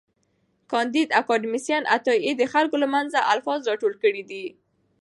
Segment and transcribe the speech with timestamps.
[0.71, 4.45] کانديد اکاډميسن عطايي د خلکو له منځه الفاظ راټول کړي دي.